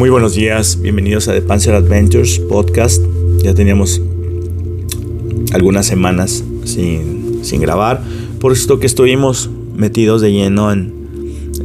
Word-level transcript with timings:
Muy 0.00 0.08
buenos 0.08 0.34
días, 0.34 0.80
bienvenidos 0.80 1.28
a 1.28 1.34
The 1.34 1.42
Panzer 1.42 1.74
Adventures 1.74 2.38
podcast. 2.38 3.04
Ya 3.42 3.52
teníamos 3.52 4.00
algunas 5.52 5.84
semanas 5.84 6.42
sin, 6.64 7.40
sin 7.44 7.60
grabar, 7.60 8.00
por 8.40 8.52
esto 8.52 8.80
que 8.80 8.86
estuvimos 8.86 9.50
metidos 9.76 10.22
de 10.22 10.32
lleno 10.32 10.72
en, 10.72 10.94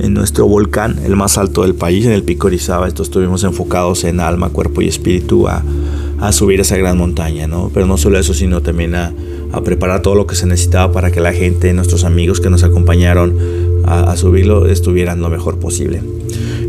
en 0.02 0.13
nuestro 0.13 0.48
volcán, 0.48 1.00
el 1.05 1.16
más 1.16 1.38
alto 1.38 1.61
del 1.61 1.75
país, 1.75 2.05
en 2.05 2.11
el 2.11 2.23
Pico 2.23 2.48
Orizaba. 2.48 2.89
Esto 2.89 3.04
estuvimos 3.04 3.45
enfocados 3.45 4.04
en 4.04 4.20
alma, 4.20 4.49
cuerpo 4.49 4.81
y 4.81 4.89
espíritu 4.89 5.47
a, 5.47 5.63
a 6.20 6.33
subir 6.33 6.59
esa 6.59 6.75
gran 6.75 6.97
montaña, 6.97 7.47
¿no? 7.47 7.71
Pero 7.73 7.86
no 7.86 7.97
solo 7.97 8.20
eso, 8.20 8.33
sino 8.33 8.61
también 8.61 8.95
a, 8.95 9.13
a, 9.54 9.61
preparar 9.61 10.02
todo 10.02 10.15
lo 10.15 10.27
que 10.27 10.36
se 10.36 10.45
necesitaba 10.45 10.91
para 10.91 11.09
que 11.09 11.21
la 11.21 11.31
gente, 11.31 11.71
nuestros 11.71 12.04
amigos 12.04 12.41
que 12.41 12.49
nos 12.49 12.63
acompañaron 12.63 13.33
a, 13.86 14.11
a 14.11 14.17
subirlo, 14.17 14.67
estuvieran 14.67 15.21
lo 15.21 15.29
mejor 15.29 15.59
posible. 15.59 16.01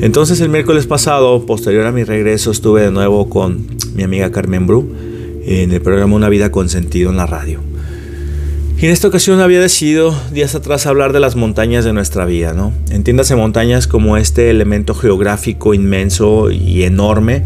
Entonces 0.00 0.40
el 0.40 0.48
miércoles 0.48 0.86
pasado, 0.86 1.46
posterior 1.46 1.86
a 1.86 1.92
mi 1.92 2.04
regreso, 2.04 2.50
estuve 2.50 2.82
de 2.82 2.90
nuevo 2.90 3.28
con 3.28 3.66
mi 3.94 4.02
amiga 4.02 4.30
Carmen 4.30 4.66
Bru 4.66 4.88
en 5.46 5.72
el 5.72 5.80
programa 5.80 6.14
Una 6.16 6.28
vida 6.28 6.50
con 6.50 6.68
sentido 6.68 7.10
en 7.10 7.16
la 7.16 7.26
radio. 7.26 7.60
Y 8.78 8.84
en 8.84 8.92
esta 8.92 9.08
ocasión 9.08 9.40
había 9.40 9.58
decidido 9.58 10.14
días 10.32 10.54
atrás 10.54 10.86
hablar 10.86 11.14
de 11.14 11.20
las 11.20 11.34
montañas 11.34 11.86
de 11.86 11.94
nuestra 11.94 12.26
vida, 12.26 12.52
¿no? 12.52 12.74
Entiéndase 12.90 13.34
montañas 13.34 13.86
como 13.86 14.18
este 14.18 14.50
elemento 14.50 14.94
geográfico 14.94 15.72
inmenso 15.72 16.50
y 16.50 16.82
enorme 16.82 17.44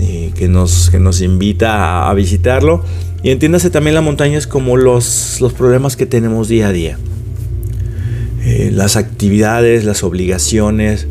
eh, 0.00 0.32
que, 0.34 0.48
nos, 0.48 0.88
que 0.88 0.98
nos 0.98 1.20
invita 1.20 2.08
a, 2.08 2.14
visitarlo. 2.14 2.82
Y 3.22 3.30
entiéndase 3.30 3.68
también 3.68 3.94
las 3.94 4.02
montañas 4.02 4.46
como 4.46 4.78
los, 4.78 5.42
los 5.42 5.52
problemas 5.52 5.94
que 5.94 6.06
tenemos 6.06 6.48
día 6.48 6.68
a 6.68 6.72
día. 6.72 6.98
Eh, 8.44 8.70
las 8.72 8.96
actividades, 8.96 9.84
las 9.84 10.02
obligaciones, 10.02 11.06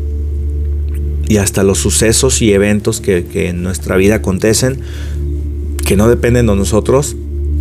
y 1.32 1.38
hasta 1.38 1.62
los 1.62 1.78
sucesos 1.78 2.42
y 2.42 2.52
eventos 2.52 3.00
que, 3.00 3.24
en 3.48 3.62
nuestra 3.62 3.96
vida 3.96 4.16
acontecen 4.16 4.80
que 5.82 5.96
no 5.96 6.06
dependen 6.08 6.46
de 6.46 6.54
nosotros 6.54 7.16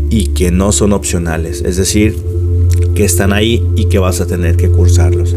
y 0.09 0.27
que 0.27 0.51
no 0.51 0.73
son 0.73 0.91
opcionales, 0.91 1.63
es 1.65 1.77
decir, 1.77 2.17
que 2.95 3.05
están 3.05 3.31
ahí 3.31 3.63
y 3.77 3.85
que 3.85 3.97
vas 3.97 4.19
a 4.19 4.27
tener 4.27 4.57
que 4.57 4.67
cursarlos. 4.67 5.35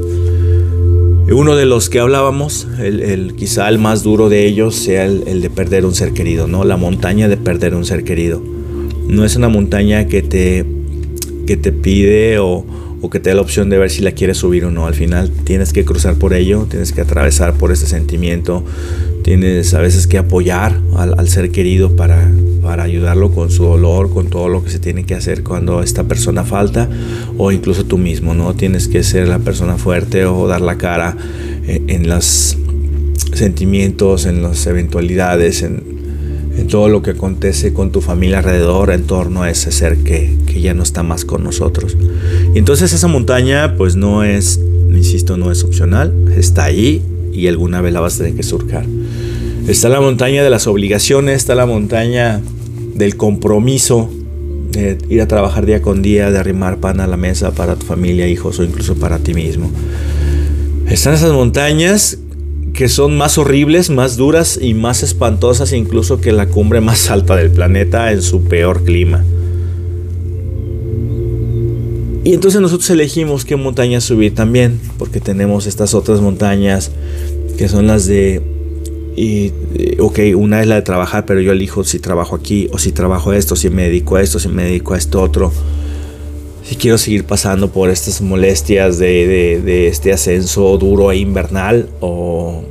Uno 1.30 1.54
de 1.54 1.64
los 1.64 1.88
que 1.88 2.00
hablábamos, 2.00 2.66
el, 2.80 3.00
el 3.00 3.34
quizá 3.34 3.68
el 3.68 3.78
más 3.78 4.02
duro 4.02 4.28
de 4.28 4.46
ellos, 4.46 4.74
sea 4.74 5.06
el, 5.06 5.22
el, 5.28 5.40
de 5.40 5.50
perder 5.50 5.86
un 5.86 5.94
ser 5.94 6.12
querido, 6.12 6.48
¿no? 6.48 6.64
La 6.64 6.76
montaña 6.76 7.28
de 7.28 7.36
perder 7.36 7.74
un 7.74 7.84
ser 7.84 8.02
querido. 8.02 8.42
No 9.06 9.24
es 9.24 9.36
una 9.36 9.48
montaña 9.48 10.06
que 10.08 10.22
te, 10.22 10.66
que 11.46 11.56
te 11.56 11.72
pide 11.72 12.40
o, 12.40 12.66
o 13.04 13.10
que 13.10 13.20
te 13.20 13.28
da 13.28 13.36
la 13.36 13.42
opción 13.42 13.68
de 13.68 13.76
ver 13.76 13.90
si 13.90 14.00
la 14.00 14.12
quieres 14.12 14.38
subir 14.38 14.64
o 14.64 14.70
no. 14.70 14.86
Al 14.86 14.94
final 14.94 15.30
tienes 15.30 15.74
que 15.74 15.84
cruzar 15.84 16.14
por 16.14 16.32
ello, 16.32 16.66
tienes 16.70 16.92
que 16.92 17.02
atravesar 17.02 17.52
por 17.52 17.70
ese 17.70 17.86
sentimiento, 17.86 18.64
tienes 19.22 19.74
a 19.74 19.80
veces 19.80 20.06
que 20.06 20.16
apoyar 20.16 20.80
al, 20.96 21.28
ser 21.28 21.50
querido 21.50 21.96
para, 21.96 22.30
para 22.62 22.84
ayudarlo 22.84 23.30
con 23.30 23.50
su 23.50 23.64
dolor, 23.64 24.10
con 24.10 24.28
todo 24.28 24.48
lo 24.48 24.64
que 24.64 24.70
se 24.70 24.78
tiene 24.78 25.04
que 25.04 25.14
hacer 25.14 25.42
cuando 25.42 25.82
esta 25.82 26.04
persona 26.04 26.44
falta 26.44 26.88
o 27.36 27.52
incluso 27.52 27.84
tú 27.84 27.98
mismo, 27.98 28.32
¿no? 28.32 28.54
Tienes 28.54 28.88
que 28.88 29.02
ser 29.02 29.28
la 29.28 29.38
persona 29.38 29.76
fuerte 29.76 30.24
o 30.24 30.48
dar 30.48 30.62
la 30.62 30.78
cara 30.78 31.14
en, 31.66 31.90
en 31.90 32.08
los 32.08 32.56
sentimientos, 33.34 34.24
en 34.24 34.42
las 34.42 34.66
eventualidades, 34.66 35.60
en, 35.60 35.93
en 36.56 36.68
todo 36.68 36.88
lo 36.88 37.02
que 37.02 37.10
acontece 37.10 37.72
con 37.72 37.90
tu 37.90 38.00
familia 38.00 38.38
alrededor 38.38 38.90
en 38.90 39.04
torno 39.04 39.42
a 39.42 39.50
ese 39.50 39.72
ser 39.72 39.98
que, 39.98 40.36
que, 40.46 40.60
ya 40.60 40.74
no 40.74 40.82
está 40.82 41.02
más 41.02 41.24
con 41.24 41.42
nosotros. 41.42 41.96
Y 42.54 42.58
entonces 42.58 42.92
esa 42.92 43.08
montaña 43.08 43.76
pues 43.76 43.96
no 43.96 44.24
es, 44.24 44.60
insisto, 44.90 45.36
no 45.36 45.50
es 45.50 45.64
opcional, 45.64 46.12
está 46.36 46.64
ahí 46.64 47.02
y 47.32 47.48
alguna 47.48 47.80
vez 47.80 47.92
la 47.92 48.00
vas 48.00 48.14
a 48.14 48.18
tener 48.18 48.34
que 48.34 48.42
surcar. 48.42 48.86
Está 49.66 49.88
la 49.88 50.00
montaña 50.00 50.44
de 50.44 50.50
las 50.50 50.66
obligaciones, 50.66 51.36
está 51.36 51.54
la 51.54 51.66
montaña 51.66 52.40
del 52.94 53.16
compromiso, 53.16 54.10
de 54.70 54.98
ir 55.08 55.22
a 55.22 55.28
trabajar 55.28 55.66
día 55.66 55.82
con 55.82 56.02
día, 56.02 56.30
de 56.30 56.38
arrimar 56.38 56.78
pan 56.78 57.00
a 57.00 57.06
la 57.06 57.16
mesa 57.16 57.52
para 57.52 57.76
tu 57.76 57.86
familia, 57.86 58.28
hijos 58.28 58.58
o 58.58 58.64
incluso 58.64 58.94
para 58.96 59.18
ti 59.18 59.34
mismo. 59.34 59.70
Están 60.88 61.14
esas 61.14 61.32
montañas 61.32 62.18
que 62.74 62.88
son 62.88 63.16
más 63.16 63.38
horribles, 63.38 63.88
más 63.88 64.16
duras 64.16 64.58
y 64.60 64.74
más 64.74 65.04
espantosas 65.04 65.72
incluso 65.72 66.20
que 66.20 66.32
la 66.32 66.46
cumbre 66.46 66.80
más 66.80 67.10
alta 67.10 67.36
del 67.36 67.50
planeta 67.50 68.12
en 68.12 68.20
su 68.20 68.42
peor 68.42 68.84
clima. 68.84 69.24
Y 72.24 72.32
entonces 72.32 72.60
nosotros 72.60 72.88
elegimos 72.90 73.44
qué 73.44 73.54
montaña 73.54 74.00
subir 74.00 74.34
también, 74.34 74.80
porque 74.98 75.20
tenemos 75.20 75.66
estas 75.66 75.92
otras 75.94 76.20
montañas 76.20 76.90
que 77.58 77.68
son 77.68 77.86
las 77.86 78.06
de, 78.06 78.42
y, 79.14 79.52
ok, 80.00 80.18
una 80.34 80.62
es 80.62 80.66
la 80.66 80.76
de 80.76 80.82
trabajar, 80.82 81.26
pero 81.26 81.40
yo 81.40 81.52
elijo 81.52 81.84
si 81.84 81.98
trabajo 81.98 82.34
aquí 82.34 82.68
o 82.72 82.78
si 82.78 82.92
trabajo 82.92 83.34
esto, 83.34 83.56
si 83.56 83.68
me 83.68 83.84
dedico 83.84 84.16
a 84.16 84.22
esto, 84.22 84.38
si 84.38 84.48
me 84.48 84.64
dedico 84.64 84.94
a 84.94 84.98
esto 84.98 85.20
otro. 85.20 85.52
Si 86.64 86.76
quiero 86.76 86.96
seguir 86.98 87.24
pasando 87.24 87.70
por 87.70 87.90
estas 87.90 88.20
molestias 88.20 88.98
de, 88.98 89.88
este 89.88 90.12
ascenso 90.12 90.76
duro 90.78 91.12
e 91.12 91.18
invernal 91.18 91.88
o, 92.00 92.64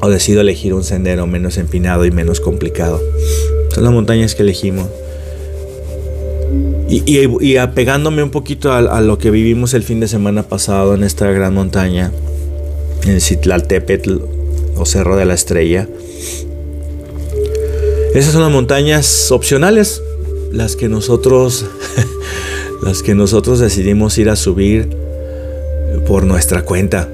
o 0.00 0.10
decido 0.10 0.42
elegir 0.42 0.74
un 0.74 0.84
sendero 0.84 1.26
menos 1.26 1.56
empinado 1.56 2.04
y 2.04 2.10
menos 2.10 2.40
complicado. 2.40 3.00
Son 3.70 3.84
las 3.84 3.92
montañas 3.92 4.34
que 4.34 4.42
elegimos. 4.42 4.86
Y, 6.88 7.56
apegándome 7.56 8.22
un 8.22 8.30
poquito 8.30 8.70
a, 8.70 8.78
a, 8.78 9.00
lo 9.00 9.18
que 9.18 9.30
vivimos 9.30 9.74
el 9.74 9.82
fin 9.82 9.98
de 10.00 10.06
semana 10.06 10.44
pasado 10.44 10.94
en 10.94 11.02
esta 11.02 11.28
gran 11.30 11.54
montaña, 11.54 12.12
en 13.04 13.20
Citlaltépetl 13.20 14.18
o 14.76 14.84
Cerro 14.84 15.16
de 15.16 15.24
la 15.24 15.34
Estrella. 15.34 15.88
Esas 18.14 18.32
son 18.32 18.42
las 18.42 18.52
montañas 18.52 19.32
opcionales, 19.32 20.02
las 20.52 20.76
que 20.76 20.88
nosotros, 20.88 21.66
las 22.84 23.02
que 23.02 23.14
nosotros 23.14 23.60
decidimos 23.60 24.18
ir 24.18 24.28
a 24.28 24.36
subir 24.36 24.88
por 26.06 26.24
nuestra 26.24 26.62
cuenta. 26.62 27.08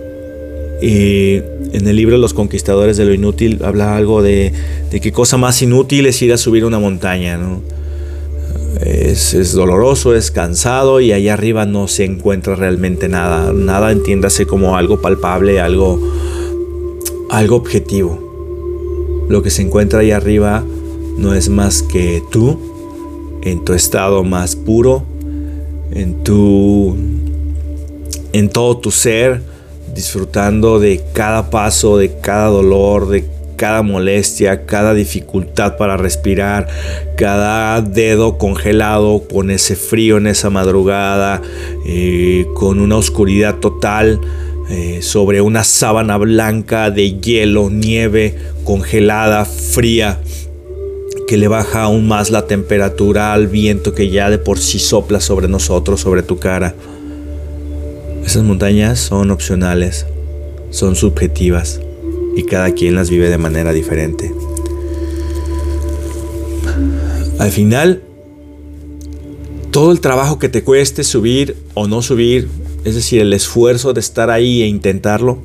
Y 0.83 1.37
en 1.73 1.87
el 1.87 1.95
libro 1.95 2.19
Los 2.19 2.35
Conquistadores 2.35 2.97
de 2.97 3.05
lo 3.05 3.15
Inútil 3.15 3.61
habla 3.65 3.97
algo 3.97 4.21
de, 4.21 4.53
de 4.91 5.01
qué 5.01 5.13
cosa 5.13 5.37
más 5.37 5.63
inútil 5.63 6.07
es 6.07 6.21
ir 6.23 6.33
a 6.33 6.39
subir 6.39 6.65
una 6.65 6.79
montaña, 6.79 7.37
¿no? 7.37 7.63
Es, 8.81 9.35
es, 9.35 9.53
doloroso, 9.53 10.15
es 10.15 10.31
cansado 10.31 11.01
y 11.01 11.13
allá 11.13 11.35
arriba 11.35 11.67
no 11.67 11.87
se 11.87 12.05
encuentra 12.05 12.57
realmente 12.57 13.09
nada. 13.09 13.53
Nada 13.53 13.93
entiéndase 13.93 14.47
como 14.47 14.77
algo 14.77 15.01
palpable, 15.01 15.61
algo, 15.61 16.01
algo 17.31 17.57
objetivo. 17.57 19.27
Lo 19.29 19.43
que 19.43 19.51
se 19.51 19.63
encuentra 19.63 20.01
allá 20.01 20.17
arriba 20.17 20.65
no 21.17 21.35
es 21.35 21.49
más 21.49 21.83
que 21.83 22.23
tú, 22.33 22.59
en 23.43 23.65
tu 23.65 23.75
estado 23.75 24.25
más 24.25 24.57
puro, 24.57 25.05
en 25.93 26.23
tu. 26.25 26.97
en 28.33 28.49
todo 28.49 28.79
tu 28.79 28.91
ser, 28.91 29.43
disfrutando 29.95 30.79
de 30.79 31.03
cada 31.13 31.51
paso, 31.51 31.99
de 31.99 32.13
cada 32.21 32.47
dolor, 32.47 33.09
de 33.09 33.25
cada 33.57 33.83
molestia, 33.83 34.65
cada 34.65 34.95
dificultad 34.95 35.77
para 35.77 35.99
respirar, 35.99 36.67
cada 37.17 37.83
dedo 37.83 38.39
congelado 38.39 39.25
con 39.31 39.51
ese 39.51 39.77
frío 39.77 40.17
en 40.17 40.27
esa 40.27 40.49
madrugada, 40.49 41.43
eh, 41.87 42.47
con 42.55 42.81
una 42.81 42.97
oscuridad 42.97 43.57
total. 43.57 44.21
Eh, 44.73 45.03
sobre 45.03 45.41
una 45.41 45.65
sábana 45.65 46.17
blanca 46.17 46.93
de 46.93 47.19
hielo, 47.19 47.71
nieve 47.71 48.37
congelada, 48.63 49.45
fría, 49.45 50.21
que 51.31 51.37
le 51.37 51.47
baja 51.47 51.85
aún 51.85 52.09
más 52.09 52.31
la 52.31 52.49
temperatura 52.49 53.33
al 53.33 53.47
viento 53.47 53.95
que 53.95 54.11
ya 54.11 54.31
de 54.31 54.39
por 54.39 54.59
sí 54.59 54.81
sopla 54.81 55.21
sobre 55.21 55.47
nosotros, 55.47 56.01
sobre 56.01 56.25
tu 56.25 56.41
cara. 56.41 56.75
Esas 58.27 58.43
montañas 58.43 58.99
son 58.99 59.31
opcionales, 59.31 60.07
son 60.71 60.97
subjetivas 60.97 61.81
y 62.35 62.43
cada 62.43 62.73
quien 62.73 62.97
las 62.97 63.11
vive 63.11 63.31
de 63.31 63.39
manera 63.39 63.73
diferente. 63.73 64.35
Al 67.39 67.53
final, 67.53 68.03
todo 69.71 69.93
el 69.93 70.01
trabajo 70.01 70.41
que 70.41 70.49
te 70.49 70.65
cueste 70.65 71.05
subir 71.05 71.57
o 71.75 71.87
no 71.87 72.03
subir, 72.03 72.49
es 72.85 72.97
decir, 72.97 73.21
el 73.21 73.33
esfuerzo 73.35 73.93
de 73.93 74.01
estar 74.01 74.31
ahí 74.31 74.63
e 74.63 74.67
intentarlo, 74.67 75.39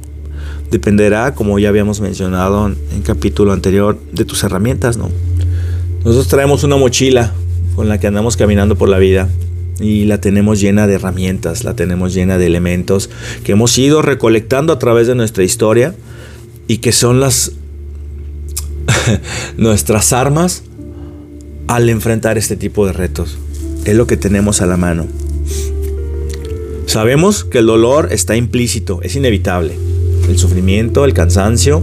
dependerá, 0.72 1.36
como 1.36 1.60
ya 1.60 1.70
habíamos 1.70 2.02
mencionado 2.02 2.66
en 2.66 3.02
capítulo 3.04 3.54
anterior, 3.54 4.00
de 4.14 4.26
tus 4.26 4.44
herramientas, 4.44 4.98
¿no? 4.98 5.12
Nosotros 6.06 6.28
traemos 6.28 6.64
una 6.64 6.78
mochila 6.78 7.34
con 7.76 7.90
la 7.90 8.00
que 8.00 8.06
andamos 8.06 8.38
caminando 8.38 8.76
por 8.76 8.90
la 8.90 9.00
vida 9.00 9.28
y 9.80 10.06
la 10.06 10.22
tenemos 10.22 10.62
llena 10.62 10.86
de 10.86 10.94
herramientas, 10.94 11.64
la 11.64 11.76
tenemos 11.76 12.14
llena 12.14 12.38
de 12.38 12.46
elementos 12.46 13.10
que 13.44 13.54
hemos 13.54 13.76
ido 13.80 14.04
recolectando 14.04 14.72
a 14.72 14.78
través 14.78 15.08
de 15.08 15.16
nuestra 15.16 15.44
historia 15.44 15.96
y 16.68 16.78
que 16.78 16.92
son 16.92 17.20
las 17.20 17.54
nuestras 19.58 20.14
armas 20.14 20.62
al 21.68 21.90
enfrentar 21.90 22.38
este 22.38 22.56
tipo 22.56 22.86
de 22.86 22.94
retos. 22.94 23.40
Es 23.86 23.96
lo 23.96 24.06
que 24.06 24.16
tenemos 24.16 24.62
a 24.62 24.68
la 24.68 24.78
mano. 24.78 25.08
Sabemos 26.86 27.46
que 27.46 27.58
el 27.58 27.66
dolor 27.66 28.10
está 28.12 28.36
implícito, 28.36 29.02
es 29.02 29.16
inevitable. 29.16 29.76
El 30.30 30.38
sufrimiento, 30.38 31.04
el 31.04 31.16
cansancio, 31.16 31.82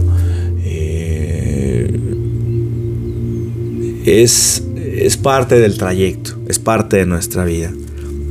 es, 4.05 4.63
es 4.75 5.17
parte 5.17 5.59
del 5.59 5.77
trayecto, 5.77 6.35
es 6.47 6.59
parte 6.59 6.97
de 6.97 7.05
nuestra 7.05 7.45
vida, 7.45 7.71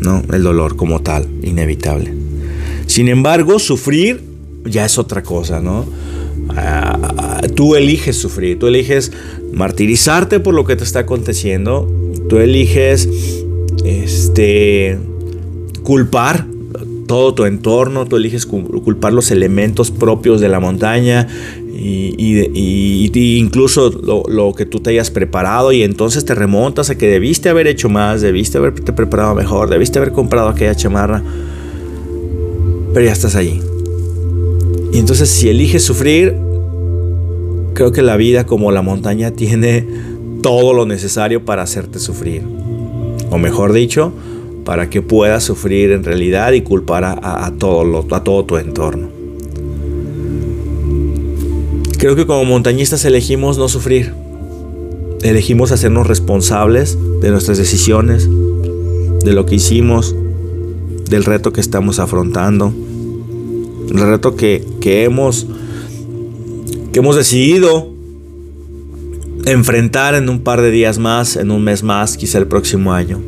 ¿no? 0.01 0.23
El 0.33 0.43
dolor 0.43 0.77
como 0.77 1.01
tal, 1.01 1.29
inevitable. 1.43 2.15
Sin 2.87 3.09
embargo, 3.09 3.59
sufrir 3.59 4.21
ya 4.65 4.85
es 4.85 4.99
otra 4.99 5.23
cosa, 5.23 5.61
¿no? 5.61 5.87
Ah, 6.51 7.41
tú 7.55 7.77
eliges 7.77 8.17
sufrir, 8.17 8.59
tú 8.59 8.67
eliges 8.67 9.13
martirizarte 9.53 10.41
por 10.41 10.55
lo 10.55 10.65
que 10.65 10.77
te 10.77 10.85
está 10.85 11.01
aconteciendo, 11.01 11.91
tú 12.29 12.39
eliges 12.39 13.09
este 13.85 14.99
culpar 15.83 16.47
todo 17.07 17.35
tu 17.35 17.45
entorno, 17.45 18.07
tú 18.07 18.17
eliges 18.17 18.47
culpar 18.47 19.13
los 19.13 19.31
elementos 19.31 19.91
propios 19.91 20.41
de 20.41 20.49
la 20.49 20.61
montaña 20.61 21.29
y, 21.85 23.39
incluso 23.39 23.91
lo, 23.91 24.53
que 24.55 24.67
tú 24.67 24.81
te 24.81 24.91
hayas 24.91 25.11
preparado 25.11 25.73
y 25.73 25.83
entonces 25.83 26.25
te 26.25 26.35
remontas 26.35 26.91
a 26.91 26.97
que 26.97 27.09
debiste 27.09 27.49
haber 27.49 27.67
hecho 27.67 27.89
más, 27.89 28.21
debiste 28.21 28.59
haberte 28.59 28.93
preparado 28.93 29.35
mejor, 29.35 29.69
debiste 29.69 29.99
haber 29.99 30.13
comprado 30.13 30.49
aquella 30.49 30.75
chamarra, 30.75 31.23
pero 32.93 33.05
ya 33.05 33.13
estás 33.13 33.35
allí. 33.35 33.61
Y 34.93 34.99
entonces 34.99 35.29
si 35.29 35.49
eliges 35.49 35.83
sufrir, 35.83 36.37
creo 37.75 37.93
que 37.93 38.03
la 38.03 38.17
vida 38.17 38.47
como 38.47 38.71
la 38.71 38.83
montaña 38.83 39.31
tiene 39.37 39.87
todo 40.43 40.75
lo 40.75 40.87
necesario 40.87 41.45
para 41.45 41.63
hacerte 41.63 41.99
sufrir. 41.99 42.43
O 43.31 43.39
mejor 43.39 43.73
dicho, 43.73 44.13
para 44.65 44.91
que 44.91 45.03
puedas 45.03 45.43
sufrir 45.43 45.91
en 45.91 46.05
realidad 46.05 46.53
y 46.53 46.61
culpar 46.63 47.05
a, 47.05 47.53
todo, 47.59 47.85
lo, 47.85 48.07
a 48.15 48.23
todo 48.23 48.45
tu 48.45 48.57
entorno. 48.59 49.12
Creo 52.03 52.17
que 52.17 52.27
como 52.27 52.45
montañistas 52.45 53.05
elegimos 53.05 53.59
no 53.59 53.69
sufrir. 53.69 54.13
Elegimos 55.23 55.71
hacernos 55.71 56.05
responsables 56.09 56.99
de 57.21 57.31
nuestras 57.31 57.59
decisiones, 57.59 58.29
de 58.29 59.33
lo 59.33 59.47
que 59.47 59.55
hicimos, 59.55 60.13
del 61.09 61.23
reto 61.23 61.53
que 61.53 61.61
estamos 61.61 62.01
afrontando, 62.01 62.75
el 63.89 64.01
reto 64.01 64.35
que, 64.35 64.67
que 64.81 65.05
hemos, 65.05 65.47
que 66.93 66.99
hemos 66.99 67.15
decidido 67.15 67.89
enfrentar 69.45 70.17
en 70.17 70.29
un 70.29 70.41
par 70.41 70.61
de 70.61 70.73
días 70.73 70.99
más, 70.99 71.37
en 71.37 71.53
un 71.53 71.63
mes 71.63 71.85
más, 71.85 72.17
quizá 72.17 72.39
el 72.39 72.49
próximo 72.49 72.93
año. 72.93 73.21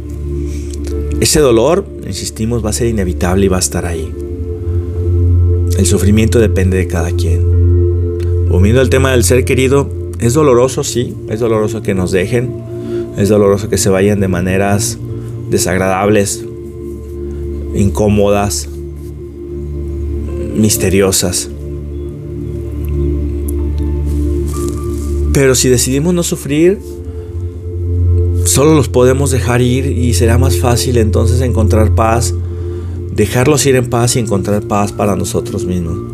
Ese 1.20 1.38
dolor, 1.38 1.86
insistimos, 2.08 2.64
va 2.64 2.70
a 2.70 2.72
ser 2.72 2.88
inevitable 2.88 3.46
y 3.46 3.48
va 3.48 3.58
a 3.58 3.60
estar 3.60 3.86
ahí. 3.86 4.12
El 5.78 5.86
sufrimiento 5.86 6.40
depende 6.40 6.76
de 6.76 6.88
cada 6.88 7.12
quien. 7.12 7.53
Volviendo 8.54 8.80
al 8.80 8.88
tema 8.88 9.10
del 9.10 9.24
ser 9.24 9.44
querido, 9.44 9.90
es 10.20 10.32
doloroso, 10.32 10.84
sí, 10.84 11.12
es 11.28 11.40
doloroso 11.40 11.82
que 11.82 11.92
nos 11.92 12.12
dejen, 12.12 12.52
es 13.18 13.28
doloroso 13.28 13.68
que 13.68 13.78
se 13.78 13.90
vayan 13.90 14.20
de 14.20 14.28
maneras 14.28 14.96
desagradables, 15.50 16.44
incómodas, 17.74 18.68
misteriosas. 20.54 21.50
Pero 25.32 25.56
si 25.56 25.68
decidimos 25.68 26.14
no 26.14 26.22
sufrir, 26.22 26.78
solo 28.44 28.76
los 28.76 28.88
podemos 28.88 29.32
dejar 29.32 29.62
ir 29.62 29.86
y 29.86 30.14
será 30.14 30.38
más 30.38 30.60
fácil 30.60 30.98
entonces 30.98 31.40
encontrar 31.40 31.96
paz, 31.96 32.32
dejarlos 33.16 33.66
ir 33.66 33.74
en 33.74 33.90
paz 33.90 34.14
y 34.14 34.20
encontrar 34.20 34.62
paz 34.62 34.92
para 34.92 35.16
nosotros 35.16 35.64
mismos. 35.64 36.13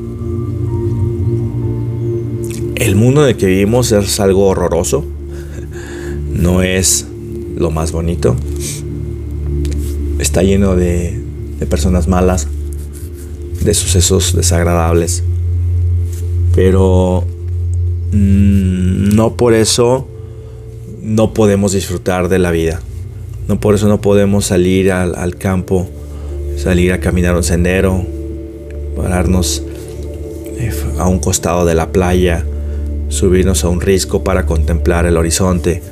El 2.81 2.97
mundo 2.97 3.23
en 3.23 3.29
el 3.29 3.37
que 3.37 3.45
vivimos 3.45 3.93
es 3.93 4.21
algo 4.21 4.47
horroroso, 4.47 5.05
no 6.33 6.63
es 6.63 7.07
lo 7.55 7.71
más 7.71 7.93
bonito, 7.93 8.37
está 10.19 10.43
lleno 10.43 10.77
de, 10.77 11.21
personas 11.69 12.09
malas, 12.09 12.49
de 13.63 13.75
sucesos 13.75 14.35
desagradables, 14.35 15.23
pero 16.55 17.23
mm, 18.13 19.15
no 19.15 19.37
por 19.37 19.53
eso 19.53 20.09
no 21.03 21.35
podemos 21.35 21.73
disfrutar 21.73 22.31
de 22.31 22.39
la 22.39 22.51
vida. 22.51 22.81
No 23.47 23.61
por 23.61 23.75
eso 23.75 23.89
no 23.89 24.01
podemos 24.01 24.47
salir 24.47 24.91
al, 24.91 25.37
campo, 25.37 25.87
salir 26.57 26.95
a 26.95 27.01
caminar 27.01 27.37
un 27.37 27.43
sendero, 27.43 28.07
pararnos 28.97 29.65
eh, 30.57 30.73
a 30.99 31.09
un 31.09 31.19
costado 31.19 31.67
de 31.67 31.75
la 31.75 31.93
playa, 31.93 32.47
subirnos 33.11 33.65
a 33.65 33.69
un 33.69 33.83
risco 33.83 34.25
para 34.25 34.47
contemplar 34.47 35.05
el 35.05 35.19
horizonte. 35.19 35.83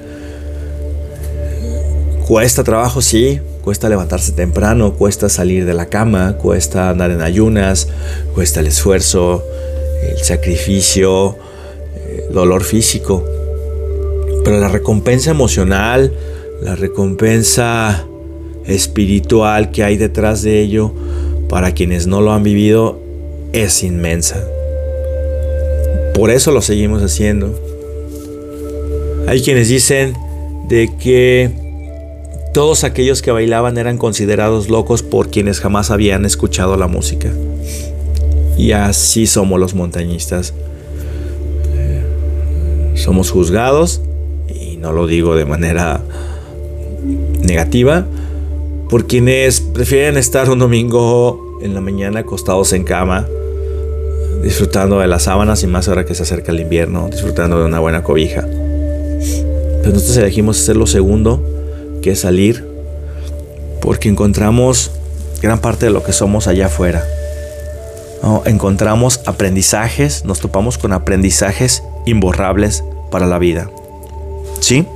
Cuesta 2.26 2.64
trabajo, 2.64 3.02
sí, 3.02 3.40
cuesta 3.62 3.88
levantarse 3.88 4.32
temprano, 4.32 4.94
cuesta 4.94 5.28
salir 5.28 5.66
de 5.66 5.74
la 5.74 5.86
cama, 5.86 6.36
cuesta 6.38 6.88
andar 6.88 7.10
en 7.10 7.20
ayunas, 7.20 7.88
cuesta 8.34 8.60
el 8.60 8.66
esfuerzo, 8.66 9.44
el 10.02 10.18
sacrificio, 10.18 11.36
el 12.06 12.32
dolor 12.32 12.64
físico. 12.64 13.24
Pero 14.44 14.58
la 14.60 14.68
recompensa 14.68 15.30
emocional, 15.30 16.12
la 16.62 16.76
recompensa 16.76 18.06
espiritual 18.64 19.70
que 19.70 19.84
hay 19.84 19.96
detrás 19.96 20.42
de 20.42 20.60
ello, 20.60 20.92
para 21.48 21.72
quienes 21.72 22.06
no 22.06 22.20
lo 22.20 22.32
han 22.32 22.42
vivido, 22.42 23.00
es 23.52 23.82
inmensa. 23.82 24.46
Por 26.18 26.30
eso 26.30 26.50
lo 26.50 26.60
seguimos 26.60 27.02
haciendo. 27.02 27.58
Hay 29.26 29.40
quienes 29.40 29.68
dicen 29.68 30.14
de 30.68 30.90
que 30.98 31.50
todos 32.52 32.82
aquellos 32.82 33.22
que 33.22 33.30
bailaban 33.30 33.78
eran 33.78 33.98
considerados 33.98 34.68
locos 34.68 35.02
por 35.02 35.30
quienes 35.30 35.60
jamás 35.60 35.90
habían 35.90 36.24
escuchado 36.24 36.76
la 36.76 36.88
música. 36.88 37.30
Y 38.56 38.72
así 38.72 39.26
somos 39.26 39.60
los 39.60 39.74
montañistas. 39.74 40.52
Somos 42.94 43.30
juzgados 43.30 44.00
no 44.80 44.92
lo 44.92 45.06
digo 45.06 45.34
de 45.34 45.44
manera 45.44 46.00
negativa, 47.42 48.06
por 48.88 49.06
quienes 49.06 49.60
prefieren 49.60 50.16
estar 50.16 50.48
un 50.50 50.58
domingo 50.58 51.58
en 51.62 51.74
la 51.74 51.80
mañana 51.80 52.20
acostados 52.20 52.72
en 52.72 52.84
cama, 52.84 53.26
disfrutando 54.42 55.00
de 55.00 55.06
las 55.06 55.24
sábanas 55.24 55.62
y 55.62 55.66
más 55.66 55.88
ahora 55.88 56.04
que 56.04 56.14
se 56.14 56.22
acerca 56.22 56.52
el 56.52 56.60
invierno, 56.60 57.08
disfrutando 57.10 57.58
de 57.58 57.66
una 57.66 57.80
buena 57.80 58.02
cobija. 58.02 58.42
Pero 58.42 59.92
nosotros 59.92 60.16
elegimos 60.16 60.60
hacer 60.60 60.76
lo 60.76 60.86
segundo, 60.86 61.42
que 62.02 62.12
es 62.12 62.20
salir, 62.20 62.66
porque 63.80 64.08
encontramos 64.08 64.90
gran 65.42 65.60
parte 65.60 65.86
de 65.86 65.92
lo 65.92 66.02
que 66.02 66.12
somos 66.12 66.46
allá 66.46 66.66
afuera. 66.66 67.04
Encontramos 68.44 69.20
aprendizajes, 69.26 70.24
nos 70.24 70.40
topamos 70.40 70.76
con 70.76 70.92
aprendizajes 70.92 71.82
imborrables 72.04 72.84
para 73.10 73.26
la 73.26 73.38
vida. 73.38 73.70
¿Sí? 74.60 74.86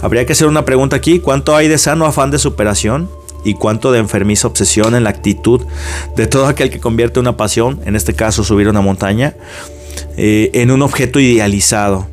Habría 0.00 0.26
que 0.26 0.32
hacer 0.32 0.48
una 0.48 0.64
pregunta 0.64 0.96
aquí. 0.96 1.18
¿Cuánto 1.18 1.56
hay 1.56 1.68
de 1.68 1.78
sano 1.78 2.06
afán 2.06 2.30
de 2.30 2.38
superación? 2.38 3.08
¿Y 3.48 3.54
cuánto 3.54 3.92
de 3.92 3.98
enfermiza 3.98 4.46
obsesión 4.46 4.94
en 4.94 5.04
la 5.04 5.10
actitud 5.10 5.64
de 6.16 6.26
todo 6.26 6.48
aquel 6.48 6.68
que 6.68 6.80
convierte 6.80 7.18
una 7.18 7.38
pasión, 7.38 7.80
en 7.86 7.96
este 7.96 8.12
caso 8.12 8.44
subir 8.44 8.68
una 8.68 8.82
montaña, 8.82 9.34
eh, 10.18 10.50
en 10.52 10.70
un 10.70 10.82
objeto 10.82 11.18
idealizado, 11.18 12.06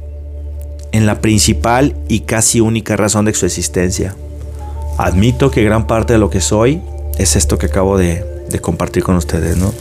en 0.94 1.06
la 1.06 1.20
principal 1.20 1.94
y 2.08 2.22
casi 2.22 2.62
única 2.62 2.96
razón 2.96 3.26
de 3.26 3.34
su 3.34 3.46
existencia? 3.46 4.16
Admito 4.98 5.52
que 5.52 5.62
gran 5.62 5.88
parte 5.88 6.14
de 6.14 6.20
lo 6.20 6.30
que 6.30 6.40
soy 6.40 6.80
es 7.18 7.36
esto 7.36 7.58
que 7.58 7.66
acabo 7.66 7.98
de, 7.98 8.24
de 8.50 8.60
compartir 8.60 9.04
con 9.04 9.18
ustedes, 9.18 9.58
¿no? 9.58 9.74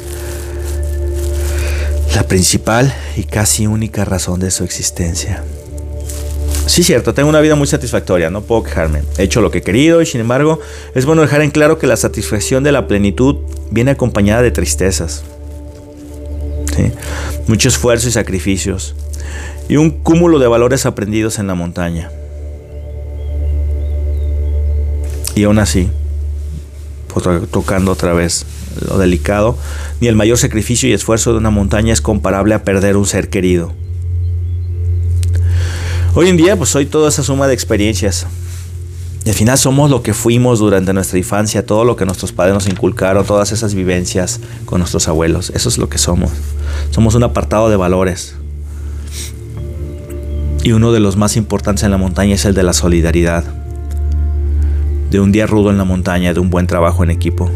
La 2.16 2.24
principal 2.24 2.92
y 3.16 3.22
casi 3.22 3.68
única 3.68 4.04
razón 4.04 4.40
de 4.40 4.50
su 4.50 4.64
existencia. 4.64 5.44
Sí, 6.66 6.82
cierto, 6.82 7.12
tengo 7.12 7.28
una 7.28 7.40
vida 7.40 7.56
muy 7.56 7.66
satisfactoria, 7.66 8.30
no 8.30 8.40
puedo 8.40 8.62
quejarme. 8.62 9.02
He 9.18 9.24
hecho 9.24 9.40
lo 9.40 9.50
que 9.50 9.58
he 9.58 9.62
querido 9.62 10.00
y 10.00 10.06
sin 10.06 10.20
embargo 10.20 10.60
es 10.94 11.04
bueno 11.04 11.22
dejar 11.22 11.42
en 11.42 11.50
claro 11.50 11.78
que 11.78 11.86
la 11.86 11.96
satisfacción 11.96 12.64
de 12.64 12.72
la 12.72 12.88
plenitud 12.88 13.36
viene 13.70 13.90
acompañada 13.90 14.42
de 14.42 14.50
tristezas. 14.50 15.24
Mucho 17.46 17.68
esfuerzo 17.68 18.08
y 18.08 18.12
sacrificios. 18.12 18.94
Y 19.68 19.76
un 19.76 19.90
cúmulo 19.90 20.38
de 20.38 20.46
valores 20.46 20.86
aprendidos 20.86 21.38
en 21.38 21.46
la 21.46 21.54
montaña. 21.54 22.10
Y 25.34 25.44
aún 25.44 25.58
así, 25.58 25.88
tocando 27.50 27.92
otra 27.92 28.12
vez 28.12 28.46
lo 28.88 28.98
delicado, 28.98 29.56
ni 30.00 30.08
el 30.08 30.16
mayor 30.16 30.38
sacrificio 30.38 30.88
y 30.88 30.92
esfuerzo 30.92 31.32
de 31.32 31.38
una 31.38 31.50
montaña 31.50 31.92
es 31.92 32.00
comparable 32.00 32.54
a 32.54 32.64
perder 32.64 32.96
un 32.96 33.06
ser 33.06 33.28
querido. 33.28 33.72
Hoy 36.16 36.28
en 36.28 36.36
día 36.36 36.56
pues 36.56 36.70
soy 36.70 36.86
toda 36.86 37.08
esa 37.08 37.24
suma 37.24 37.48
de 37.48 37.54
experiencias. 37.54 38.28
Y 39.24 39.30
al 39.30 39.34
final 39.34 39.58
somos 39.58 39.90
lo 39.90 40.04
que 40.04 40.14
fuimos 40.14 40.60
durante 40.60 40.92
nuestra 40.92 41.18
infancia, 41.18 41.66
todo 41.66 41.84
lo 41.84 41.96
que 41.96 42.06
nuestros 42.06 42.30
padres 42.30 42.54
nos 42.54 42.68
inculcaron, 42.68 43.26
todas 43.26 43.50
esas 43.50 43.74
vivencias 43.74 44.38
con 44.64 44.78
nuestros 44.78 45.08
abuelos. 45.08 45.50
Eso 45.56 45.68
es 45.68 45.76
lo 45.76 45.88
que 45.88 45.98
somos. 45.98 46.30
Somos 46.92 47.16
un 47.16 47.24
apartado 47.24 47.68
de 47.68 47.74
valores. 47.74 48.36
Y 50.62 50.70
uno 50.70 50.92
de 50.92 51.00
los 51.00 51.16
más 51.16 51.36
importantes 51.36 51.82
en 51.82 51.90
la 51.90 51.98
montaña 51.98 52.36
es 52.36 52.44
el 52.44 52.54
de 52.54 52.62
la 52.62 52.74
solidaridad. 52.74 53.42
De 55.10 55.18
un 55.18 55.32
día 55.32 55.48
rudo 55.48 55.70
en 55.70 55.78
la 55.78 55.84
montaña, 55.84 56.32
de 56.32 56.38
un 56.38 56.48
buen 56.48 56.68
trabajo 56.68 57.02
en 57.02 57.10
equipo. 57.10 57.50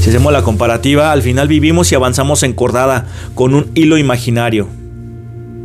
Si 0.00 0.08
hacemos 0.08 0.32
la 0.32 0.42
comparativa, 0.42 1.12
al 1.12 1.20
final 1.20 1.46
vivimos 1.46 1.92
y 1.92 1.94
avanzamos 1.94 2.42
encordada 2.42 3.06
con 3.34 3.54
un 3.54 3.70
hilo 3.74 3.98
imaginario. 3.98 4.77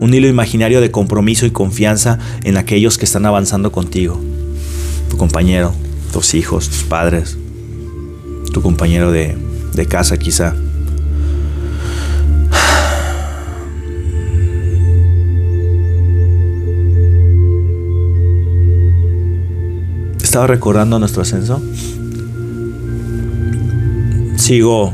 Un 0.04 0.14
hilo 0.14 0.28
imaginario 0.28 0.82
de 0.82 0.92
compromiso 0.92 1.46
y 1.46 1.52
confianza 1.52 2.20
en 2.44 2.58
aquellos 2.58 2.98
que 2.98 3.06
están 3.06 3.26
avanzando 3.26 3.72
contigo. 3.72 4.20
Tu 5.10 5.16
compañero, 5.16 5.74
tus 6.12 6.34
hijos, 6.34 6.68
tus 6.68 6.84
padres, 6.84 7.38
tu 8.52 8.62
compañero 8.62 9.14
de, 9.14 9.38
de 9.74 9.86
casa 9.86 10.18
quizá. 10.18 10.56
Estaba 20.22 20.48
recordando 20.48 21.00
nuestro 21.00 21.22
ascenso. 21.22 21.62
Sigo, 24.36 24.94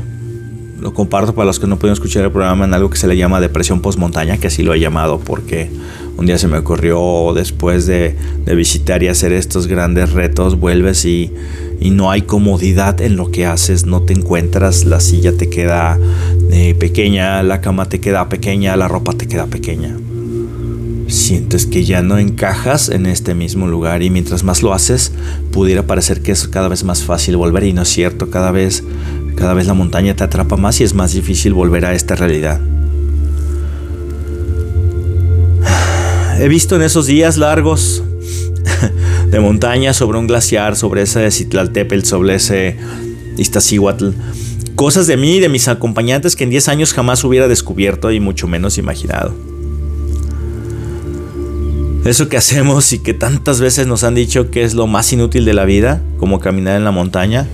lo 0.80 0.94
comparto 0.94 1.34
para 1.34 1.46
los 1.46 1.60
que 1.60 1.66
no 1.66 1.78
pueden 1.78 1.92
escuchar 1.92 2.24
el 2.24 2.32
programa 2.32 2.64
en 2.64 2.74
algo 2.74 2.90
que 2.90 2.96
se 2.96 3.06
le 3.06 3.16
llama 3.16 3.40
depresión 3.40 3.80
postmontaña, 3.80 4.38
que 4.38 4.46
así 4.46 4.62
lo 4.62 4.72
he 4.72 4.80
llamado 4.80 5.20
porque 5.20 5.70
un 6.16 6.26
día 6.26 6.38
se 6.38 6.48
me 6.48 6.58
ocurrió 6.58 7.32
después 7.34 7.86
de, 7.86 8.16
visitar 8.56 9.02
y 9.02 9.08
hacer 9.08 9.32
estos 9.32 9.66
grandes 9.66 10.12
retos, 10.12 10.58
vuelves 10.58 11.04
y, 11.04 11.32
y, 11.80 11.90
no 11.90 12.10
hay 12.10 12.22
comodidad 12.22 13.00
en 13.00 13.16
lo 13.16 13.30
que 13.30 13.46
haces, 13.46 13.86
no 13.86 14.02
te 14.02 14.12
encuentras, 14.12 14.84
la 14.84 15.00
silla 15.00 15.36
te 15.36 15.48
queda 15.48 15.98
eh, 16.50 16.74
pequeña, 16.74 17.42
la 17.42 17.60
cama 17.60 17.86
te 17.86 18.00
queda 18.00 18.28
pequeña, 18.28 18.76
la 18.76 18.88
ropa 18.88 19.12
te 19.12 19.28
queda 19.28 19.46
pequeña. 19.46 19.96
Sientes 21.06 21.66
que 21.66 21.84
ya 21.84 22.02
no 22.02 22.18
encajas 22.18 22.88
en 22.88 23.06
este 23.06 23.34
mismo 23.34 23.66
lugar 23.66 24.02
y 24.02 24.10
mientras 24.10 24.44
más 24.44 24.62
lo 24.62 24.72
haces, 24.72 25.12
pudiera 25.50 25.84
parecer 25.84 26.22
que 26.22 26.32
es 26.32 26.46
cada 26.46 26.68
vez 26.68 26.84
más 26.84 27.02
fácil 27.02 27.36
volver 27.36 27.64
y 27.64 27.72
no 27.72 27.82
es 27.82 27.88
cierto, 27.88 28.30
cada 28.30 28.52
vez 28.52 28.84
cada 29.36 29.54
vez 29.54 29.66
la 29.66 29.74
montaña 29.74 30.14
te 30.14 30.24
atrapa 30.24 30.56
más 30.56 30.80
y 30.80 30.84
es 30.84 30.94
más 30.94 31.12
difícil 31.12 31.52
volver 31.54 31.84
a 31.84 31.94
esta 31.94 32.16
realidad. 32.16 32.60
He 36.38 36.48
visto 36.48 36.76
en 36.76 36.82
esos 36.82 37.06
días 37.06 37.36
largos 37.36 38.02
de 39.30 39.40
montaña 39.40 39.94
sobre 39.94 40.18
un 40.18 40.26
glaciar, 40.26 40.76
sobre 40.76 41.02
ese 41.02 41.30
Citlaltépetl, 41.30 42.04
sobre 42.04 42.34
ese 42.34 42.76
Iztaccíhuatl, 43.36 44.10
cosas 44.76 45.06
de 45.06 45.16
mí 45.16 45.36
y 45.36 45.40
de 45.40 45.48
mis 45.48 45.68
acompañantes 45.68 46.36
que 46.36 46.44
en 46.44 46.50
10 46.50 46.68
años 46.68 46.92
jamás 46.92 47.22
hubiera 47.24 47.48
descubierto 47.48 48.10
y 48.10 48.20
mucho 48.20 48.48
menos 48.48 48.78
imaginado. 48.78 49.34
Eso 52.04 52.30
que 52.30 52.38
hacemos 52.38 52.92
y 52.94 52.98
que 52.98 53.12
tantas 53.12 53.60
veces 53.60 53.86
nos 53.86 54.04
han 54.04 54.14
dicho 54.14 54.50
que 54.50 54.62
es 54.62 54.72
lo 54.72 54.86
más 54.86 55.12
inútil 55.12 55.44
de 55.44 55.52
la 55.52 55.66
vida, 55.66 56.02
como 56.18 56.40
caminar 56.40 56.76
en 56.76 56.84
la 56.84 56.92
montaña, 56.92 57.46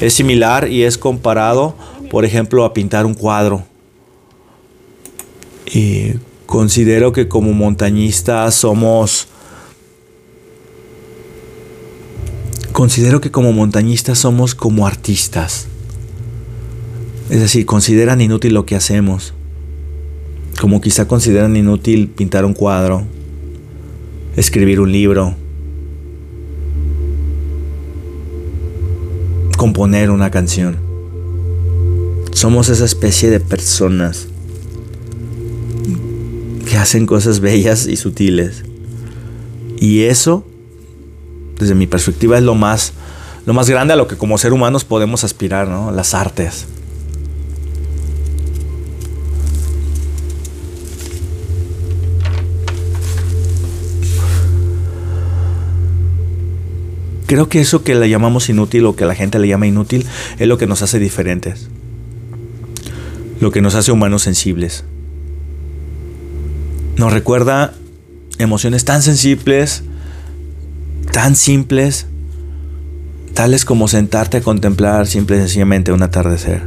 es 0.00 0.12
similar 0.14 0.70
y 0.70 0.84
es 0.84 0.98
comparado, 0.98 1.74
por 2.10 2.24
ejemplo, 2.24 2.64
a 2.64 2.72
pintar 2.72 3.06
un 3.06 3.14
cuadro. 3.14 3.64
Y 5.66 6.14
considero 6.46 7.12
que 7.12 7.28
como 7.28 7.52
montañistas 7.52 8.54
somos... 8.54 9.28
Considero 12.72 13.20
que 13.20 13.32
como 13.32 13.52
montañistas 13.52 14.18
somos 14.18 14.54
como 14.54 14.86
artistas. 14.86 15.66
Es 17.28 17.40
decir, 17.40 17.66
consideran 17.66 18.20
inútil 18.20 18.54
lo 18.54 18.66
que 18.66 18.76
hacemos. 18.76 19.34
Como 20.60 20.80
quizá 20.80 21.08
consideran 21.08 21.56
inútil 21.56 22.08
pintar 22.08 22.44
un 22.44 22.54
cuadro, 22.54 23.02
escribir 24.36 24.80
un 24.80 24.92
libro, 24.92 25.34
componer 29.58 30.10
una 30.10 30.30
canción. 30.30 30.78
Somos 32.32 32.68
esa 32.68 32.84
especie 32.84 33.28
de 33.28 33.40
personas 33.40 34.28
que 36.64 36.78
hacen 36.78 37.06
cosas 37.06 37.40
bellas 37.40 37.86
y 37.86 37.96
sutiles. 37.96 38.62
Y 39.80 40.04
eso, 40.04 40.46
desde 41.58 41.74
mi 41.74 41.88
perspectiva, 41.88 42.38
es 42.38 42.44
lo 42.44 42.54
más, 42.54 42.92
lo 43.46 43.52
más 43.52 43.68
grande 43.68 43.94
a 43.94 43.96
lo 43.96 44.06
que 44.06 44.16
como 44.16 44.38
ser 44.38 44.52
humanos 44.52 44.84
podemos 44.84 45.24
aspirar, 45.24 45.66
¿no? 45.66 45.90
Las 45.90 46.14
artes. 46.14 46.66
Creo 57.28 57.50
que 57.50 57.60
eso 57.60 57.84
que 57.84 57.94
le 57.94 58.08
llamamos 58.08 58.48
inútil 58.48 58.86
o 58.86 58.96
que 58.96 59.04
la 59.04 59.14
gente 59.14 59.38
le 59.38 59.48
llama 59.48 59.66
inútil 59.66 60.06
es 60.38 60.48
lo 60.48 60.56
que 60.56 60.66
nos 60.66 60.80
hace 60.80 60.98
diferentes. 60.98 61.68
Lo 63.38 63.50
que 63.50 63.60
nos 63.60 63.74
hace 63.74 63.92
humanos 63.92 64.22
sensibles. 64.22 64.84
Nos 66.96 67.12
recuerda 67.12 67.74
emociones 68.38 68.86
tan 68.86 69.02
sensibles, 69.02 69.82
tan 71.12 71.36
simples, 71.36 72.06
tales 73.34 73.66
como 73.66 73.88
sentarte 73.88 74.38
a 74.38 74.40
contemplar 74.40 75.06
simple 75.06 75.36
y 75.36 75.40
sencillamente 75.40 75.92
un 75.92 76.02
atardecer. 76.02 76.62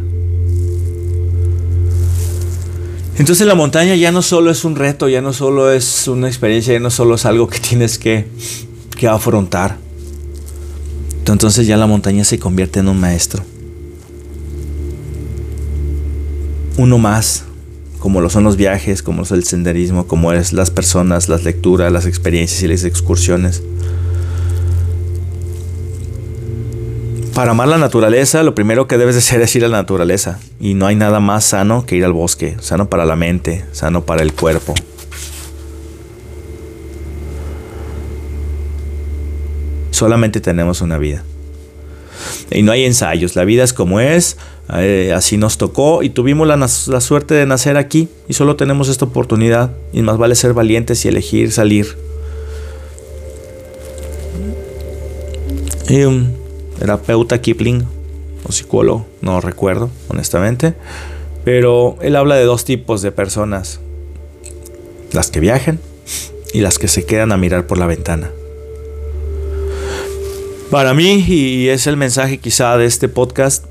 Entonces 3.18 3.48
la 3.48 3.56
montaña 3.56 3.96
ya 3.96 4.12
no 4.12 4.22
solo 4.22 4.51
es 4.51 4.63
un 4.63 4.75
reto, 4.75 5.10
ya 5.10 5.24
no 5.24 5.34
solo 5.34 5.72
es 5.72 6.08
una 6.08 6.27
experiencia, 6.27 6.74
ya 6.74 6.80
no 6.80 6.91
solo 6.91 7.15
es 7.15 7.25
algo 7.25 7.48
que 7.48 7.58
tienes 7.60 7.98
que, 7.98 8.27
que 8.96 9.08
afrontar 9.08 9.89
entonces 11.27 11.67
ya 11.67 11.77
la 11.77 11.87
montaña 11.87 12.23
se 12.23 12.39
convierte 12.39 12.79
en 12.79 12.87
un 12.87 12.99
maestro. 12.99 13.43
Uno 16.77 16.97
más, 16.97 17.43
como 17.99 18.21
lo 18.21 18.29
son 18.29 18.43
los 18.43 18.57
viajes, 18.57 19.03
como 19.03 19.23
es 19.23 19.31
el 19.31 19.43
senderismo, 19.43 20.07
como 20.07 20.33
es 20.33 20.53
las 20.53 20.71
personas, 20.71 21.29
las 21.29 21.43
lecturas, 21.43 21.91
las 21.91 22.05
experiencias 22.05 22.63
y 22.63 22.67
las 22.67 22.83
excursiones. 22.83 23.61
Para 27.33 27.51
amar 27.51 27.69
la 27.69 27.77
naturaleza, 27.77 28.43
lo 28.43 28.55
primero 28.55 28.87
que 28.87 28.97
debes 28.97 29.15
de 29.15 29.19
hacer 29.19 29.41
es 29.41 29.55
ir 29.55 29.63
a 29.63 29.69
la 29.69 29.77
naturaleza. 29.77 30.39
Y 30.59 30.73
no 30.73 30.85
hay 30.85 30.95
nada 30.95 31.19
más 31.19 31.45
sano 31.45 31.85
que 31.85 31.95
ir 31.95 32.03
al 32.03 32.13
bosque. 32.13 32.57
Sano 32.59 32.89
para 32.89 33.05
la 33.05 33.15
mente, 33.15 33.63
sano 33.71 34.05
para 34.05 34.21
el 34.21 34.33
cuerpo, 34.33 34.73
Solamente 40.01 40.41
tenemos 40.41 40.81
una 40.81 40.98
vida. 40.98 41.24
Y 42.50 42.63
no 42.63 42.72
hay 42.72 42.86
ensayos, 42.86 43.36
la 43.36 43.46
vida 43.46 43.63
es 43.63 43.72
como 43.72 44.00
es, 44.00 44.36
eh, 44.74 45.13
así 45.15 45.38
nos 45.38 45.60
tocó 45.60 46.01
y 46.01 46.10
tuvimos 46.10 46.48
la, 46.48 46.58
la, 46.58 46.67
suerte 47.01 47.36
de 47.36 47.46
nacer 47.46 47.77
aquí 47.77 48.10
y 48.27 48.34
solo 48.34 48.55
tenemos 48.55 48.89
esta 48.89 49.05
oportunidad 49.05 49.70
y 49.93 50.01
más 50.01 50.17
vale 50.17 50.34
ser 50.34 50.53
valientes 50.53 51.05
y 51.05 51.10
elegir 51.10 51.51
salir. 51.51 51.96
Y 55.88 56.01
un 56.01 56.36
terapeuta 56.79 57.39
Kipling 57.39 57.86
o 58.43 58.51
psicólogo, 58.51 59.05
no 59.22 59.39
recuerdo 59.39 59.91
honestamente, 60.08 60.74
pero 61.46 61.96
él 62.01 62.15
habla 62.15 62.38
de 62.38 62.46
dos 62.46 62.65
tipos 62.65 63.03
de 63.03 63.12
personas, 63.12 63.79
las 65.13 65.29
que 65.29 65.39
viajan 65.39 65.79
y 66.55 66.62
las 66.62 66.79
que 66.79 66.88
se 66.88 67.05
quedan 67.05 67.31
a 67.31 67.38
mirar 67.38 67.67
por 67.67 67.77
la 67.77 67.86
ventana. 67.86 68.31
Para 70.71 70.93
mí, 70.93 71.25
y 71.27 71.67
es 71.67 71.85
el 71.85 71.97
mensaje 71.97 72.37
quizá 72.37 72.77
de 72.77 72.85
este 72.85 73.09
podcast, 73.09 73.65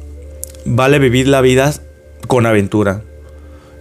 vale 0.67 0.99
vivir 0.99 1.29
la 1.29 1.41
vida 1.41 1.73
con 2.27 2.45
aventura. 2.45 3.03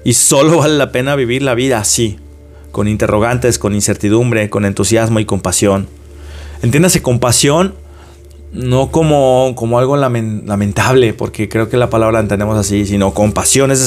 Y 0.05 0.13
solo 0.13 0.57
vale 0.59 0.77
la 0.77 0.93
pena 0.93 1.17
vivir 1.17 1.41
la 1.41 1.53
vida 1.53 1.79
así, 1.79 2.17
con 2.71 2.88
interrogantes, 2.88 3.59
con 3.59 3.75
incertidumbre, 3.75 4.49
con 4.49 4.63
entusiasmo 4.63 5.19
y 5.19 5.25
con 5.25 5.41
pasión. 5.41 5.89
Entiéndase 6.61 7.01
con 7.01 7.19
pasión, 7.19 7.75
no 8.53 8.89
como, 8.89 9.51
como 9.53 9.79
algo 9.79 9.97
lamentable, 9.97 11.13
porque 11.13 11.49
creo 11.49 11.67
que 11.67 11.75
la 11.75 11.89
palabra 11.89 12.19
la 12.19 12.21
entendemos 12.21 12.57
así, 12.57 12.85
sino 12.85 13.13
con 13.13 13.33
pasión, 13.33 13.69
es 13.71 13.81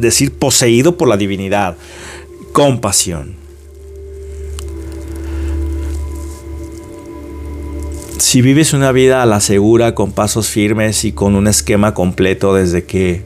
decir, 0.00 0.32
poseído 0.32 0.96
por 0.96 1.08
la 1.08 1.18
divinidad. 1.18 1.76
Compasión. 2.54 3.41
Si 8.22 8.40
vives 8.40 8.72
una 8.72 8.92
vida 8.92 9.20
a 9.20 9.26
la 9.26 9.40
segura, 9.40 9.96
con 9.96 10.12
pasos 10.12 10.46
firmes 10.46 11.04
y 11.04 11.10
con 11.10 11.34
un 11.34 11.48
esquema 11.48 11.92
completo 11.92 12.54
desde 12.54 12.84
que 12.84 13.24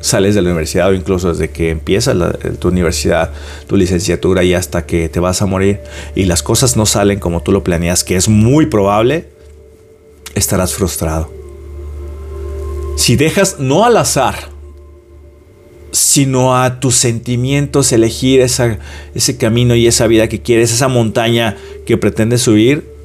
sales 0.00 0.34
de 0.34 0.42
la 0.42 0.48
universidad 0.48 0.88
o 0.88 0.92
incluso 0.92 1.28
desde 1.28 1.50
que 1.50 1.70
empiezas 1.70 2.16
tu 2.58 2.66
universidad, 2.66 3.30
tu 3.68 3.76
licenciatura 3.76 4.42
y 4.42 4.54
hasta 4.54 4.86
que 4.86 5.08
te 5.08 5.20
vas 5.20 5.40
a 5.40 5.46
morir 5.46 5.78
y 6.16 6.24
las 6.24 6.42
cosas 6.42 6.76
no 6.76 6.84
salen 6.84 7.20
como 7.20 7.42
tú 7.42 7.52
lo 7.52 7.62
planeas, 7.62 8.02
que 8.02 8.16
es 8.16 8.28
muy 8.28 8.66
probable, 8.66 9.28
estarás 10.34 10.74
frustrado. 10.74 11.32
Si 12.96 13.14
dejas 13.14 13.60
no 13.60 13.84
al 13.84 13.96
azar 13.96 14.50
sino 15.92 16.56
a 16.56 16.80
tus 16.80 16.96
sentimientos, 16.96 17.92
elegir 17.92 18.40
ese 18.40 19.38
camino 19.38 19.76
y 19.76 19.86
esa 19.86 20.08
vida 20.08 20.28
que 20.28 20.42
quieres, 20.42 20.72
esa 20.72 20.88
montaña 20.88 21.56
que 21.86 21.96
pretendes 21.96 22.42
subir, 22.42 22.97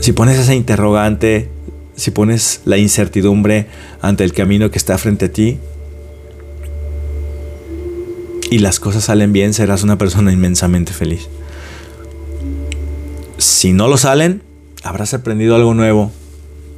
si 0.00 0.12
pones 0.12 0.38
esa 0.38 0.54
interrogante, 0.54 1.48
si 1.96 2.10
pones 2.10 2.60
la 2.64 2.76
incertidumbre 2.76 3.66
ante 4.00 4.24
el 4.24 4.32
camino 4.32 4.70
que 4.70 4.78
está 4.78 4.98
frente 4.98 5.26
a 5.26 5.32
ti 5.32 5.58
y 8.50 8.58
las 8.58 8.78
cosas 8.78 9.04
salen 9.04 9.32
bien, 9.32 9.54
serás 9.54 9.82
una 9.82 9.98
persona 9.98 10.32
inmensamente 10.32 10.92
feliz. 10.92 11.28
Si 13.38 13.72
no 13.72 13.88
lo 13.88 13.96
salen, 13.96 14.42
habrás 14.82 15.14
aprendido 15.14 15.56
algo 15.56 15.74
nuevo 15.74 16.12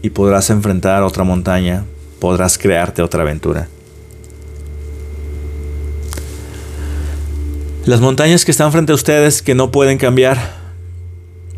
y 0.03 0.11
podrás 0.11 0.51
enfrentar 0.51 1.03
otra 1.03 1.25
montaña, 1.25 1.85
podrás 2.21 2.59
crearte 2.59 3.03
otra 3.03 3.23
aventura. 3.23 3.69
Las 7.85 8.01
montañas 8.01 8.45
que 8.45 8.51
están 8.51 8.71
frente 8.73 8.93
a 8.93 8.95
ustedes 8.95 9.41
que 9.41 9.55
no 9.55 9.71
pueden 9.71 9.99
cambiar, 9.99 10.68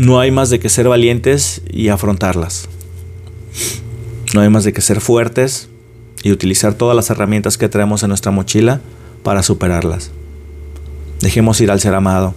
no 0.00 0.19
hay 0.19 0.30
más 0.30 0.49
de 0.49 0.59
que 0.61 0.71
ser 0.71 0.88
valientes 0.88 1.61
y 1.71 1.88
afrontarlas. 1.88 2.71
No 4.33 4.40
hay 4.40 4.49
más 4.49 4.64
de 4.64 4.73
que 4.73 4.80
ser 4.80 4.99
fuertes 4.99 5.69
y 6.23 6.33
utilizar 6.33 6.73
todas 6.73 6.97
las 6.97 7.11
herramientas 7.11 7.59
que 7.59 7.69
traemos 7.69 8.02
en 8.02 8.09
nuestra 8.09 8.33
mochila 8.33 8.80
para 9.23 9.42
superarlas. 9.42 10.11
Dejemos 11.21 11.61
ir 11.61 11.71
al 11.71 11.80
ser 11.80 11.95
amado. 11.95 12.35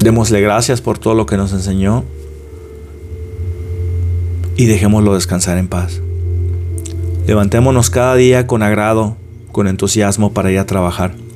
Démosle 0.00 0.40
gracias 0.40 0.80
por 0.80 0.98
todo 0.98 1.12
lo 1.12 1.26
que 1.26 1.36
nos 1.36 1.52
enseñó 1.52 2.04
y 4.56 4.64
dejémoslo 4.64 5.12
descansar 5.12 5.58
en 5.58 5.68
paz. 5.68 6.00
Levantémonos 7.26 7.90
cada 7.90 8.14
día 8.14 8.46
con 8.46 8.62
agrado 8.62 9.18
con 9.52 9.68
entusiasmo 9.68 10.32
para 10.32 10.50
ir 10.50 10.58
a 10.58 10.64
trabajar. 10.64 11.27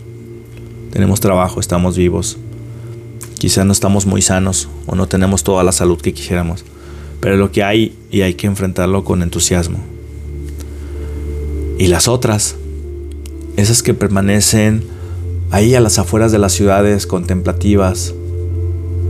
Tenemos 0.92 1.20
trabajo, 1.20 1.58
estamos 1.58 1.96
vivos. 1.96 2.36
Quizá 3.38 3.64
no 3.64 3.72
estamos 3.72 4.04
muy 4.04 4.20
sanos 4.20 4.68
o 4.86 4.94
no 4.94 5.08
tenemos 5.08 5.42
toda 5.42 5.64
la 5.64 5.72
salud 5.72 5.98
que 5.98 6.12
quisiéramos, 6.12 6.64
pero 7.18 7.36
lo 7.36 7.50
que 7.50 7.64
hay 7.64 7.96
y 8.10 8.20
hay 8.20 8.34
que 8.34 8.46
enfrentarlo 8.46 9.02
con 9.02 9.22
entusiasmo. 9.22 9.78
Y 11.78 11.86
las 11.86 12.08
otras, 12.08 12.56
esas 13.56 13.82
que 13.82 13.94
permanecen 13.94 14.84
ahí 15.50 15.74
a 15.74 15.80
las 15.80 15.98
afueras 15.98 16.30
de 16.30 16.38
las 16.38 16.52
ciudades 16.52 17.06
contemplativas, 17.06 18.14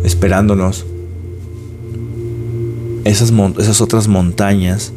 esperándonos, 0.04 0.86
esas, 3.04 3.32
esas 3.58 3.80
otras 3.80 4.06
montañas, 4.06 4.92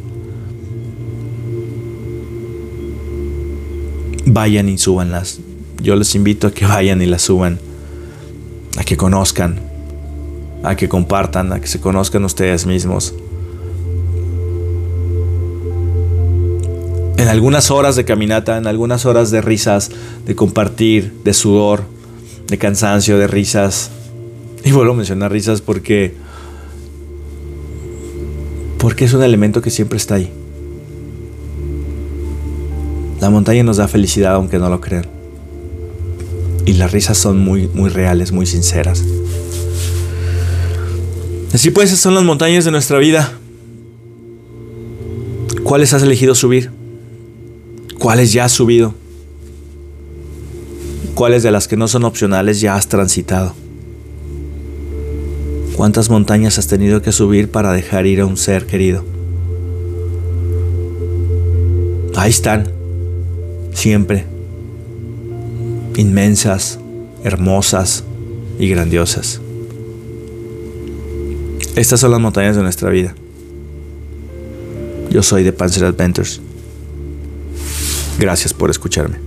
vayan 4.24 4.68
y 4.68 4.78
súbanlas. 4.78 5.40
Yo 5.82 5.96
les 5.96 6.14
invito 6.14 6.46
a 6.46 6.52
que 6.52 6.64
vayan 6.64 7.02
y 7.02 7.06
las 7.06 7.22
suban, 7.22 7.58
a 8.78 8.84
que 8.84 8.96
conozcan, 8.96 9.60
a 10.62 10.76
que 10.76 10.88
compartan, 10.88 11.52
a 11.52 11.60
que 11.60 11.66
se 11.66 11.80
conozcan 11.80 12.24
ustedes 12.24 12.66
mismos. 12.66 13.14
En 17.18 17.28
algunas 17.28 17.70
horas 17.70 17.96
de 17.96 18.04
caminata, 18.04 18.58
en 18.58 18.66
algunas 18.66 19.06
horas 19.06 19.30
de 19.30 19.40
risas, 19.40 19.90
de 20.26 20.34
compartir, 20.34 21.12
de 21.24 21.32
sudor, 21.34 21.84
de 22.46 22.58
cansancio, 22.58 23.18
de 23.18 23.26
risas. 23.26 23.90
Y 24.64 24.72
vuelvo 24.72 24.92
a 24.92 24.96
mencionar 24.96 25.32
risas 25.32 25.60
porque 25.60 26.14
porque 28.78 29.06
es 29.06 29.14
un 29.14 29.22
elemento 29.22 29.62
que 29.62 29.70
siempre 29.70 29.96
está 29.96 30.16
ahí. 30.16 30.30
La 33.20 33.30
montaña 33.30 33.62
nos 33.62 33.78
da 33.78 33.88
felicidad 33.88 34.34
aunque 34.34 34.58
no 34.58 34.68
lo 34.68 34.80
crean. 34.80 35.15
Y 36.66 36.74
las 36.74 36.92
risas 36.92 37.16
son 37.16 37.38
muy, 37.38 37.68
muy 37.68 37.88
reales, 37.88 38.32
muy 38.32 38.44
sinceras. 38.44 39.02
Así 41.54 41.70
pues, 41.70 41.88
esas 41.88 42.00
son 42.00 42.14
las 42.14 42.24
montañas 42.24 42.66
de 42.66 42.70
nuestra 42.70 42.98
vida. 42.98 43.32
¿Cuáles 45.62 45.94
has 45.94 46.02
elegido 46.02 46.34
subir? 46.34 46.70
¿Cuáles 47.98 48.32
ya 48.32 48.44
has 48.44 48.52
subido? 48.52 48.94
¿Cuáles 51.14 51.42
de 51.42 51.50
las 51.50 51.66
que 51.66 51.78
no 51.78 51.88
son 51.88 52.04
opcionales 52.04 52.60
ya 52.60 52.74
has 52.74 52.88
transitado? 52.88 53.54
¿Cuántas 55.76 56.10
montañas 56.10 56.58
has 56.58 56.66
tenido 56.66 57.00
que 57.00 57.12
subir 57.12 57.50
para 57.50 57.72
dejar 57.72 58.06
ir 58.06 58.20
a 58.20 58.26
un 58.26 58.36
ser 58.36 58.66
querido? 58.66 59.04
Ahí 62.16 62.30
están, 62.30 62.70
siempre, 63.72 64.26
inmensas, 65.96 66.78
hermosas 67.24 68.04
y 68.58 68.68
grandiosas. 68.68 69.40
Estas 71.74 72.00
son 72.00 72.10
las 72.10 72.20
montañas 72.20 72.56
de 72.56 72.62
nuestra 72.62 72.90
vida. 72.90 73.14
Yo 75.10 75.22
soy 75.22 75.42
de 75.42 75.52
Panzer 75.52 75.84
Adventures. 75.84 76.40
Gracias 78.18 78.54
por 78.54 78.70
escucharme. 78.70 79.25